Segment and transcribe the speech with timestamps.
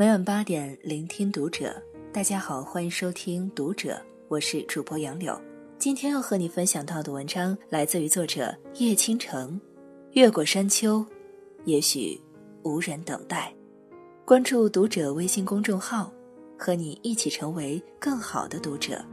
[0.00, 1.76] 每晚八点，聆听读者。
[2.10, 3.90] 大家好，欢迎收听《读者》，
[4.28, 5.38] 我是主播杨柳。
[5.76, 9.60] 今天要和你分享到的文章来自于作者叶倾城。
[10.12, 11.04] 越过山丘，
[11.66, 12.18] 也许
[12.62, 13.54] 无人等待。
[14.24, 16.10] 关注《读者》微信公众号，
[16.58, 19.04] 和你一起成为更好的读者。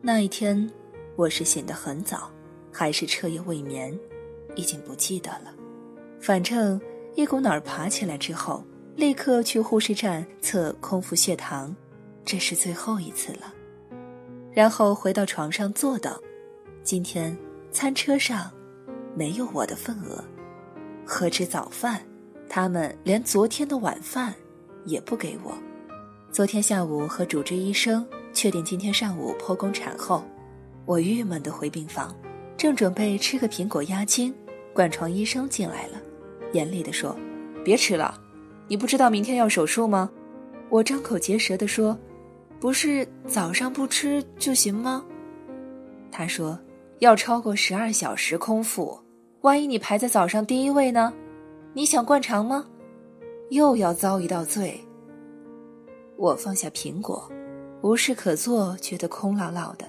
[0.00, 0.70] 那一天，
[1.16, 2.30] 我是醒得很早。
[2.72, 3.96] 还是彻夜未眠，
[4.56, 5.54] 已经不记得了。
[6.18, 6.80] 反正
[7.14, 8.64] 一股脑儿爬起来之后，
[8.96, 11.74] 立刻去护士站测空腹血糖，
[12.24, 13.52] 这是最后一次了。
[14.52, 16.18] 然后回到床上坐等。
[16.82, 17.36] 今天
[17.70, 18.50] 餐车上
[19.14, 20.24] 没有我的份额，
[21.06, 22.00] 何止早饭，
[22.48, 24.34] 他们连昨天的晚饭
[24.84, 25.52] 也不给我。
[26.32, 30.24] 昨天下午和主治医生确定今天上午剖宫产后，
[30.84, 32.14] 我郁闷的回病房。
[32.62, 34.32] 正准备吃个苹果压惊，
[34.72, 36.00] 灌床医生进来了，
[36.52, 37.16] 严厉地说
[37.64, 38.16] ：“别吃了，
[38.68, 40.08] 你不知道明天要手术吗？”
[40.70, 41.98] 我张口结舌地说
[42.60, 45.04] ：“不是早上不吃就行吗？”
[46.12, 46.56] 他说
[47.02, 48.96] ：“要超过十二小时空腹，
[49.40, 51.12] 万一你排在早上第一位呢？
[51.72, 52.64] 你想灌肠吗？
[53.50, 54.80] 又要遭一道罪。”
[56.16, 57.28] 我放下苹果，
[57.80, 59.84] 无事可做，觉得空落落的，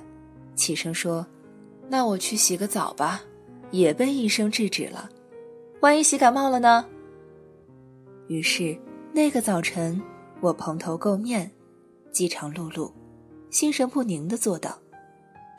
[0.55, 1.23] 起身说。
[1.89, 3.21] 那我去洗个澡吧，
[3.71, 5.09] 也被医生制止了。
[5.81, 6.85] 万一洗感冒了呢？
[8.27, 8.77] 于是
[9.11, 10.01] 那个早晨，
[10.39, 11.51] 我蓬头垢面，
[12.11, 12.91] 饥肠辘辘，
[13.49, 14.71] 心神不宁的坐等，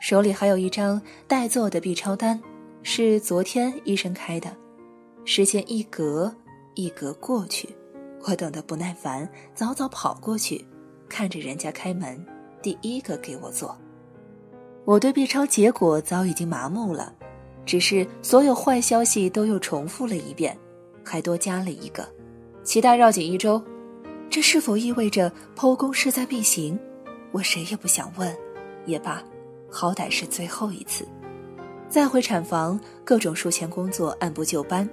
[0.01, 2.41] 手里还有一张待做的 B 超单，
[2.81, 4.51] 是昨天医生开的。
[5.25, 6.35] 时间一格
[6.73, 7.69] 一格过去，
[8.23, 10.65] 我等得不耐烦，早早跑过去，
[11.07, 12.23] 看着人家开门，
[12.61, 13.77] 第一个给我做。
[14.85, 17.11] 我对 B 超结果早已经麻木了，
[17.65, 20.55] 只是所有坏消息都又重复了一遍，
[21.03, 22.07] 还多加了一个，
[22.63, 23.59] 脐带绕颈一周，
[24.29, 26.77] 这是否意味着剖宫势在必行？
[27.31, 28.31] 我谁也不想问，
[28.85, 29.23] 也罢，
[29.71, 31.03] 好歹是最后一次。
[31.89, 34.87] 再回产房，各种术前工作按部就班，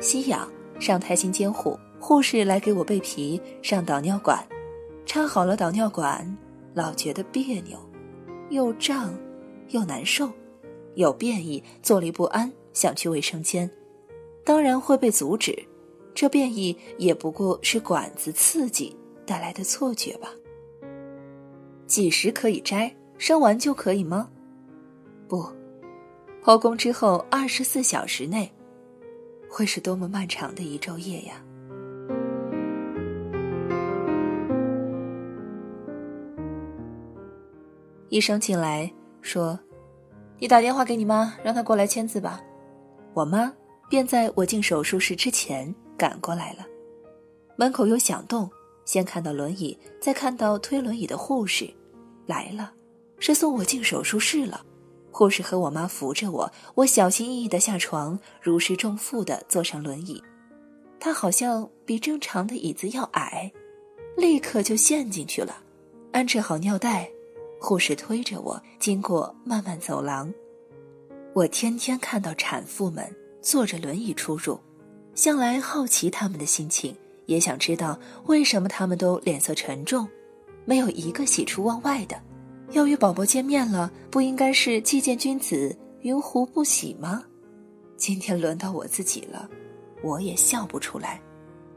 [0.00, 0.48] 吸氧、
[0.80, 4.44] 上胎心监护，护士来给我备皮、上导尿管，
[5.06, 6.36] 插好了导尿管，
[6.74, 7.78] 老觉得别扭，
[8.50, 9.16] 又胀。
[9.70, 10.30] 又难受，
[10.94, 13.70] 有便意，坐立不安，想去卫生间，
[14.44, 15.56] 当然会被阻止。
[16.14, 20.30] 这便意也不过是管子刺激带来的错觉吧？
[21.86, 22.94] 几时可以摘？
[23.18, 24.30] 生完就可以吗？
[25.28, 25.44] 不，
[26.42, 28.50] 剖宫之后二十四小时内，
[29.48, 31.42] 会是多么漫长的一昼夜呀！
[38.08, 38.90] 医生进来。
[39.26, 39.58] 说
[40.38, 42.40] ：“你打电话给你妈，让她过来签字吧。”
[43.12, 43.52] 我妈
[43.90, 46.64] 便在我进手术室之前赶过来了。
[47.56, 48.48] 门口有响动，
[48.84, 51.68] 先看到轮椅，再看到推轮椅的护士
[52.26, 52.72] 来了，
[53.18, 54.64] 是送我进手术室了。
[55.10, 60.22] 护士和我妈扶着我，我小心翼翼地下床，如释重负地坐上轮椅。
[61.00, 63.50] 她好像比正常的椅子要矮，
[64.16, 65.56] 立刻就陷进去了，
[66.12, 67.10] 安置好尿袋。
[67.58, 70.32] 护士推着我经过漫漫走廊，
[71.32, 73.04] 我天天看到产妇们
[73.40, 74.58] 坐着轮椅出入，
[75.14, 76.94] 向来好奇他们的心情，
[77.26, 80.06] 也想知道为什么他们都脸色沉重，
[80.64, 82.20] 没有一个喜出望外的。
[82.72, 87.22] 要与宝宝见面了，不应该是既见君子，云胡不喜吗？
[87.96, 89.48] 今天轮到我自己了，
[90.02, 91.20] 我也笑不出来。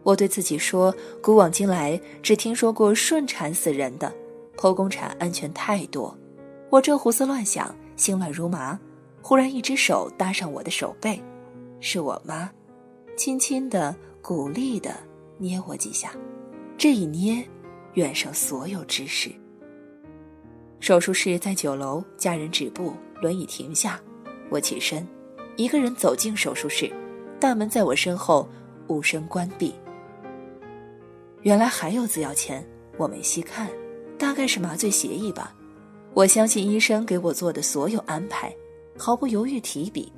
[0.04, 4.14] 我对自己说：古往今来，只听说过顺产死人的。
[4.60, 6.14] 剖宫产安全太多，
[6.70, 8.78] 我正胡思乱想，心乱如麻，
[9.22, 11.18] 忽然一只手搭上我的手背，
[11.80, 12.52] 是我妈，
[13.16, 14.94] 轻轻的、鼓励的
[15.38, 16.12] 捏我几下，
[16.78, 17.42] 这一捏，
[17.94, 19.32] 远胜所有知识。
[20.82, 23.98] 手术室在九楼，家人止步，轮椅停下，
[24.50, 25.08] 我起身，
[25.56, 26.92] 一个人走进手术室，
[27.40, 28.46] 大门在我身后
[28.88, 29.74] 无声关闭。
[31.44, 32.62] 原来还有字要签，
[32.98, 33.70] 我没细看。
[34.20, 35.56] 大概是麻醉协议吧，
[36.14, 38.54] 我相信医生给我做的所有安排，
[38.98, 40.12] 毫不犹豫提笔，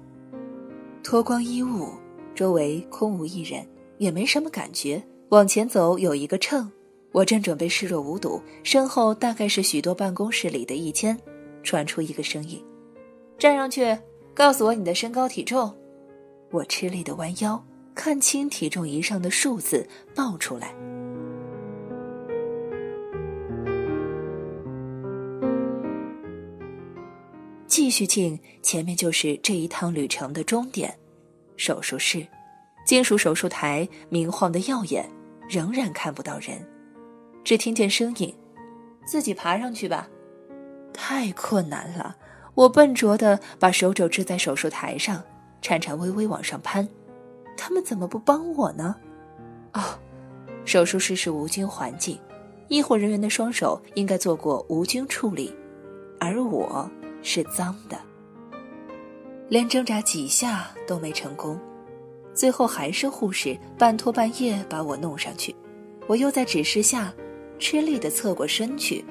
[1.03, 1.89] 脱光衣物，
[2.33, 3.63] 周围空无一人，
[3.99, 5.01] 也没什么感觉。
[5.29, 6.69] 往前走有一个秤，
[7.11, 11.15] 我正准备视若无睹，身后大概是许多办公室里的一间，
[11.61, 12.59] 传出一个声音
[13.37, 13.95] ：“站上去，
[14.33, 15.71] 告诉我你的身高体重。”
[16.49, 17.63] 我吃力的弯腰，
[17.93, 20.75] 看清体重仪上的数字报出来。
[27.71, 30.93] 继续进，前面就是这一趟旅程的终点——
[31.55, 32.27] 手术室。
[32.85, 35.09] 金属手术台明晃的耀眼，
[35.47, 36.67] 仍然看不到人，
[37.45, 38.35] 只听见声音
[39.07, 40.09] ：“自己爬上去吧。”
[40.91, 42.17] 太困难了，
[42.55, 45.23] 我笨拙的把手肘支在手术台上，
[45.61, 46.85] 颤颤巍巍往上攀。
[47.55, 48.97] 他们怎么不帮我呢？
[49.75, 49.81] 哦，
[50.65, 52.19] 手术室是无菌环境，
[52.67, 55.55] 医护人员的双手应该做过无菌处理，
[56.19, 56.91] 而我
[57.21, 57.97] 是脏的，
[59.49, 61.59] 连挣扎几下都没成功。
[62.33, 65.55] 最后还是护士半拖半夜把我弄上去，
[66.07, 67.13] 我又在指示下
[67.59, 69.03] 吃力地侧过身去，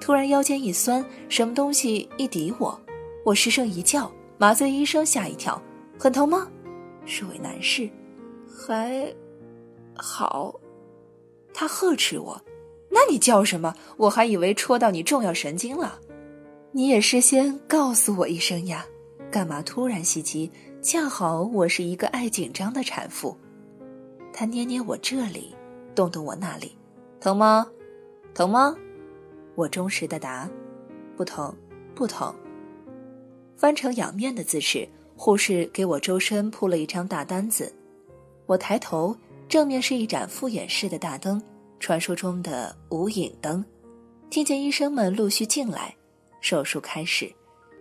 [0.00, 2.78] 突然腰间一酸，什么东西一抵我，
[3.24, 5.62] 我失声一叫，麻醉医生吓一跳，
[5.98, 6.48] 很疼吗？
[7.06, 7.88] 是位男士，
[8.48, 9.14] 还
[9.94, 10.54] 好，
[11.52, 12.42] 他呵斥我，
[12.90, 13.72] 那你叫什么？
[13.96, 16.00] 我还以为戳到你重要神经了，
[16.76, 18.84] 你也事先告诉我一声呀，
[19.30, 20.50] 干嘛突然袭击？
[20.82, 23.36] 恰好我是一个爱紧张的产妇，
[24.32, 25.54] 他捏捏我这里，
[25.94, 26.76] 动动我那里，
[27.20, 27.64] 疼吗？
[28.34, 28.76] 疼吗？
[29.54, 30.50] 我忠实的答，
[31.16, 31.54] 不疼，
[31.94, 32.34] 不疼。
[33.56, 37.72] 翻成仰面的姿势，护士给我周身铺了一张大单子，
[38.46, 39.16] 我抬头，
[39.48, 41.40] 正面是一盏复眼式的大灯，
[41.78, 43.64] 传说中的无影灯。
[44.28, 45.94] 听见医生们陆续进来，
[46.44, 47.32] 手术开始，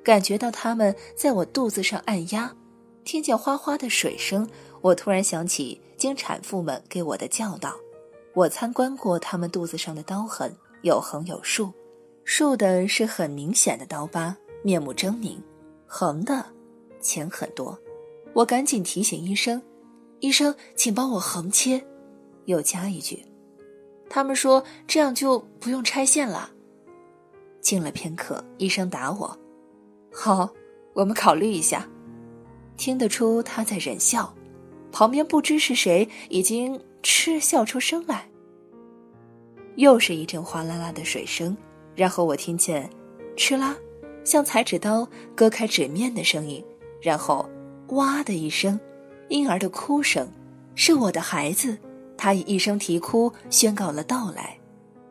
[0.02, 2.56] 感觉到他们在我肚子上按压。
[3.04, 4.50] 听见哗哗的水声，
[4.80, 7.76] 我突然想起经产妇们给我的教导。
[8.34, 11.74] 我参观过他们肚子上的刀痕，有横有竖，
[12.24, 14.34] 竖的是很明显的刀疤，
[14.64, 15.36] 面目狰狞；
[15.86, 16.46] 横的
[17.02, 17.78] 浅很多。
[18.32, 19.62] 我赶紧提醒医生
[20.22, 21.86] ：“医生，请帮我横切。”
[22.48, 23.26] 又加一句
[24.10, 26.52] ：“他们说这样就不用拆线了。”
[27.64, 29.36] 静了片刻，医生打我
[30.14, 30.48] ：“好，
[30.94, 31.88] 我们考虑一下。”
[32.78, 34.32] 听得出他在忍笑，
[34.92, 38.28] 旁边不知是谁已经嗤笑出声来。
[39.78, 41.56] 又是一阵哗啦啦的水声，
[41.96, 42.90] 然后我听见
[43.38, 43.76] “哧啦”，
[44.26, 46.64] 像裁纸刀割开纸面的声音，
[47.02, 47.50] 然后
[47.90, 48.80] “哇”的一声，
[49.30, 50.28] 婴儿的哭声，
[50.76, 51.78] 是我的孩子，
[52.18, 54.58] 他以一声啼哭宣告了到来。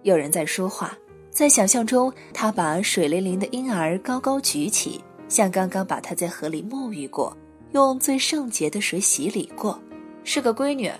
[0.02, 0.98] 有人在说话，
[1.32, 7.34] 在想象中，他把水灵灵的婴儿高高举起，像刚刚把他在河里沐浴过。
[7.72, 9.80] 用最圣洁的水洗礼过，
[10.24, 10.92] 是个闺女。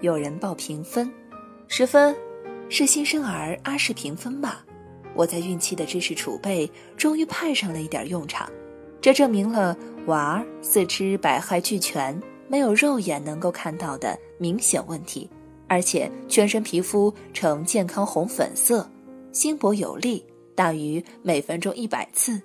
[0.00, 1.08] 有人报评分，
[1.68, 2.16] 十分，
[2.68, 4.64] 是新生儿阿氏评分吧？
[5.14, 8.50] 我在孕期的知识储备终于派上了一点用场，
[9.00, 9.76] 这证明了
[10.06, 15.30] 娃儿四肢百骸俱全，没有肉眼能够看到的明显问题，
[15.68, 18.84] 而且全身皮肤呈健康红粉色，
[19.32, 20.24] 心搏有力，
[20.54, 22.40] 大于每分钟一百次，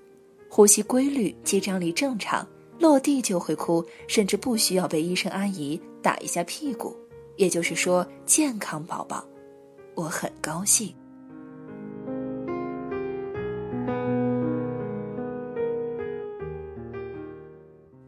[0.50, 2.48] 呼吸规律，肌张力正常。
[2.78, 6.96] 落地就会哭，甚至不需要被医生阿姨打一下屁股。
[7.38, 9.26] 也就是说，健康宝宝，
[9.96, 10.94] 我很高兴。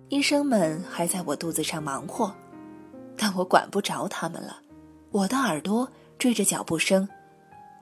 [0.10, 2.34] 医生们还在我肚子上忙活，
[3.18, 4.62] 但我管不着他们了。
[5.12, 7.08] 我的耳朵追着脚步声，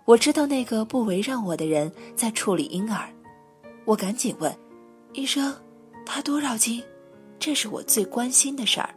[0.05, 3.09] 我知道那个不围让我的人在处理婴儿。
[3.85, 4.55] 我赶紧问
[5.13, 5.53] 医生。
[6.05, 6.83] 他多少斤？
[7.39, 8.87] 这是我最关心的事儿。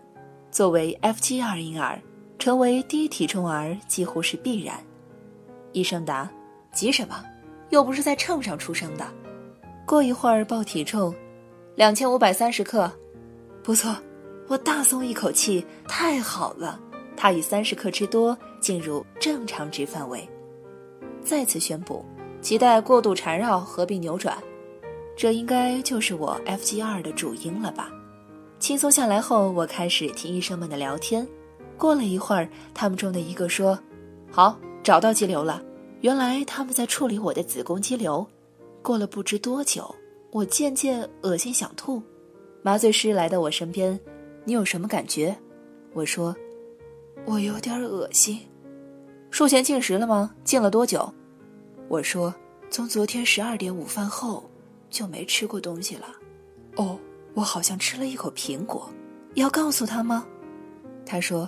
[0.51, 1.99] 作为 FGR 婴儿，
[2.39, 4.79] 成为低体重儿几乎是必然。
[5.73, 6.31] 医生答
[6.71, 7.25] ：“急什么？
[7.71, 9.11] 又不是在秤上出生的。”
[9.87, 11.15] 过一会儿报体重，
[11.77, 12.93] 两千五百三十克，
[13.63, 13.97] 不错。
[14.47, 16.79] 我大松一口气，太好了。
[17.17, 20.29] 他以三十克之多进入正常值范围。
[21.25, 22.05] 再次宣布，
[22.43, 24.37] 脐带过度缠绕合并扭转。
[25.17, 27.91] 这应该就是我 F G R 的主因了吧？
[28.59, 31.27] 轻松下来后，我开始听医生们的聊天。
[31.77, 33.79] 过了一会儿，他们中的一个说
[34.31, 35.63] ：“好，找到肌瘤了。
[36.01, 38.27] 原来他们在处理我的子宫肌瘤。”
[38.83, 39.95] 过了不知多久，
[40.31, 42.03] 我渐渐恶心想吐。
[42.63, 43.99] 麻醉师来到我身边
[44.45, 45.37] ：“你有什么感觉？”
[45.95, 46.35] 我说
[47.27, 48.41] ：“我有点恶心。”
[49.31, 50.35] 术前进食了吗？
[50.45, 51.13] 进了多久？
[51.89, 52.35] 我说
[52.71, 54.49] ：“从昨天十二点午饭后。”
[54.91, 56.07] 就没吃过东西了，
[56.77, 56.99] 哦，
[57.35, 58.89] 我好像吃了一口苹果，
[59.35, 60.27] 要告诉他吗？
[61.05, 61.47] 他说：“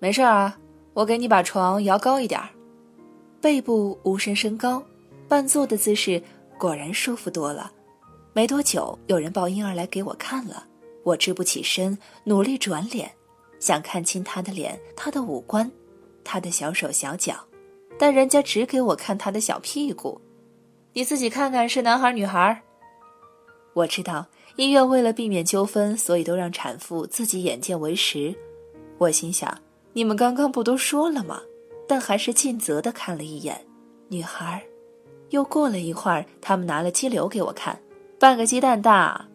[0.00, 0.58] 没事啊，
[0.94, 2.48] 我给你把床摇高一点儿，
[3.42, 4.82] 背部无声升高，
[5.28, 6.22] 半坐的姿势
[6.58, 7.70] 果然舒服多了。”
[8.32, 10.64] 没多久，有人抱婴儿来给我看了，
[11.04, 13.12] 我支不起身，努力转脸，
[13.60, 15.70] 想看清他的脸、他的五官、
[16.24, 17.36] 他的小手小脚，
[17.98, 20.20] 但人家只给我看他的小屁股。
[20.92, 22.62] 你自己看看是男孩女孩。
[23.74, 24.26] 我知道
[24.56, 28.34] 医院为了避免纠纷，所以都让产妇自己眼见为实。
[28.98, 29.56] 我心想，
[29.94, 31.40] 你们刚刚不都说了吗？
[31.88, 33.66] 但还是尽责的看了一眼
[34.08, 34.62] 女孩。
[35.30, 37.80] 又过了一会儿，他们拿了鸡柳给我看，
[38.18, 39.26] 半个鸡蛋大。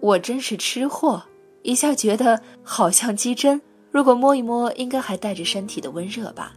[0.00, 1.22] 我真是吃货，
[1.62, 3.60] 一下觉得好像鸡胗。
[3.90, 6.52] 如果摸一摸，应该还带着身体的温热吧。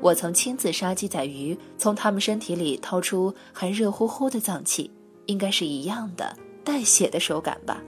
[0.00, 4.90] 我曾亲自杀鸡宰鱼，从他们身体里掏出还热乎乎的脏器，
[5.26, 7.82] 应该是一样的带血的手感吧。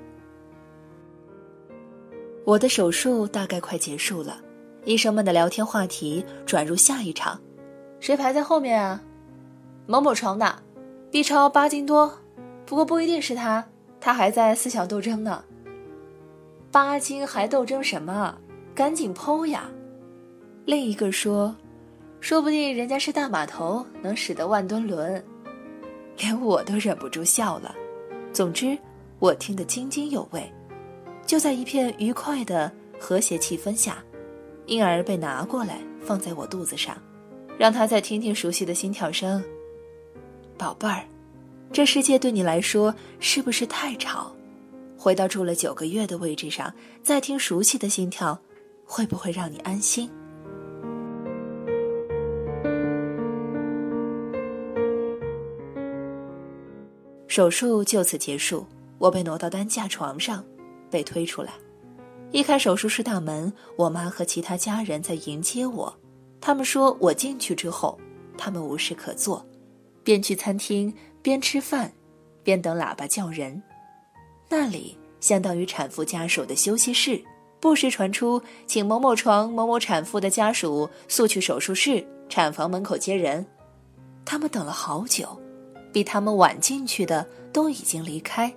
[2.44, 4.40] 我的手术大概快结束了，
[4.84, 7.40] 医生们的聊天话题转入下一场，
[8.00, 9.00] 谁排在后面啊？
[9.86, 10.62] 某某床的
[11.12, 12.12] ，B 超八斤多，
[12.66, 13.64] 不过不一定是他，
[14.00, 15.44] 他还在思想斗争呢。
[16.72, 18.36] 八斤还斗争什么？
[18.74, 19.70] 赶紧剖呀！
[20.64, 21.54] 另一个说，
[22.20, 25.22] 说不定人家是大码头，能使得万吨轮。
[26.18, 27.74] 连我都忍不住笑了。
[28.32, 28.78] 总之，
[29.18, 30.50] 我听得津津有味。
[31.26, 34.02] 就在一片愉快的和谐气氛下，
[34.66, 36.96] 婴儿被拿过来放在我肚子上，
[37.58, 39.42] 让他再听听熟悉的心跳声。
[40.58, 41.04] 宝贝儿，
[41.72, 44.34] 这世界对你来说是不是太吵？
[44.96, 46.72] 回到住了九个月的位置上，
[47.02, 48.38] 再听熟悉的心跳，
[48.92, 50.10] 会不会让你安心？
[57.28, 58.66] 手术就此结束，
[58.98, 60.44] 我被挪到担架床上，
[60.90, 61.52] 被推出来。
[62.32, 65.96] 一开手术室大门，我妈和其他家人在迎接我。
[66.40, 67.96] 他们说我进去之后，
[68.36, 69.46] 他们无事可做。
[70.02, 70.92] 边去餐厅
[71.22, 71.92] 边吃饭，
[72.42, 73.62] 边等喇叭叫人。
[74.48, 77.22] 那里相当于产妇家属的休息室，
[77.60, 83.46] 不时传出请某某床某某产妇的家属速去手术室、产房门口接人。
[84.24, 85.38] 他们等了好久，
[85.92, 88.52] 比他们晚进去的都已经离开，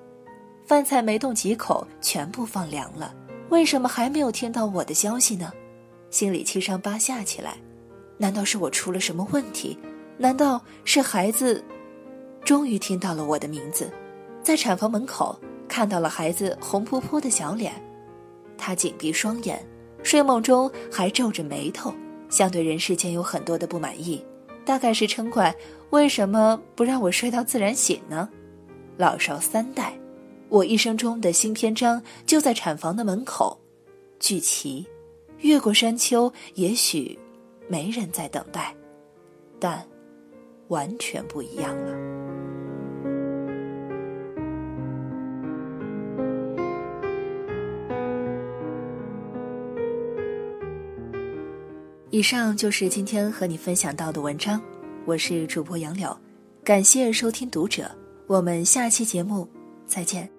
[0.65, 3.13] 饭菜没动几口，全部放凉了。
[3.50, 5.51] 为什么还没有听到我的消息呢？
[6.10, 7.57] 心里七上八下起来。
[8.17, 9.77] 难道是我出了什么问题？
[10.17, 11.63] 难道是孩子
[12.45, 13.91] 终于听到了我的名字，
[14.41, 17.74] 在产房门口看到了孩子红扑扑的小脸，
[18.65, 19.62] 他紧闭双眼，
[20.03, 21.93] 睡梦中还皱着眉头，
[22.29, 24.24] 像对人世间有很多的不满意，
[24.63, 25.53] 大概是嗔怪
[25.89, 28.29] 为什么不让我睡到自然醒呢？
[28.96, 29.93] 老少三代，
[30.48, 33.60] 我一生中的新篇章就在产房的门口，
[34.17, 34.88] 聚齐，
[35.39, 37.20] 越过山丘，也许
[37.67, 38.74] 没人在等待，
[39.60, 39.86] 但。
[40.70, 42.32] 完全不一样了。
[52.13, 54.62] 以上就是今天和你分享到的文章，
[55.03, 56.15] 我是主播杨柳，
[56.63, 57.89] 感谢收听读者，
[58.27, 59.50] 我们下期节目
[59.88, 60.32] 再见。